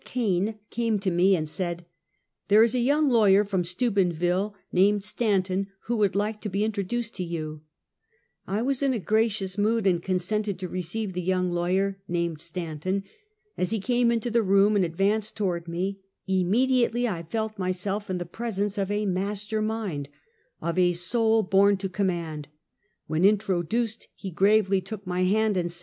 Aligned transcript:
Kane 0.03 0.55
came 0.71 0.97
to 0.97 1.11
me 1.11 1.35
and 1.35 1.47
said:" 1.47 1.85
There 2.47 2.63
is 2.63 2.73
a 2.73 2.79
young 2.79 3.07
lawyer 3.07 3.43
from 3.45 3.63
Steubenville 3.63 4.55
named 4.71 5.05
Stanton 5.05 5.67
who 5.85 5.95
would 5.97 6.15
like 6.15 6.41
to 6.41 6.49
be 6.49 6.63
introduced 6.63 7.13
to 7.17 7.23
you." 7.23 7.61
I 8.47 8.63
was 8.63 8.81
in 8.81 8.93
a 8.95 8.99
gracious 8.99 9.59
mood 9.59 9.85
and 9.85 10.01
consented 10.01 10.57
to 10.57 10.67
receive 10.67 11.13
the 11.13 11.21
young 11.21 11.51
lawyer 11.51 11.99
named 12.07 12.41
Stanton. 12.41 13.03
As 13.55 13.69
he 13.69 13.79
came 13.79 14.11
into 14.11 14.31
the 14.31 14.41
room 14.41 14.75
and 14.75 14.83
advanced 14.83 15.37
toward 15.37 15.67
me, 15.67 15.99
immediately 16.25 17.07
I 17.07 17.21
felt 17.21 17.57
mj^self 17.57 18.09
in 18.09 18.17
the 18.17 18.25
presence 18.25 18.79
of 18.79 18.89
a 18.89 19.05
master 19.05 19.61
mind, 19.61 20.09
of 20.63 20.79
a 20.79 20.93
soul 20.93 21.43
born 21.43 21.77
to 21.77 21.87
command. 21.87 22.47
When 23.05 23.23
introduced 23.23 24.07
he 24.15 24.31
gravely 24.31 24.81
took 24.81 25.05
my 25.05 25.25
hand, 25.25 25.57
and. 25.57 25.71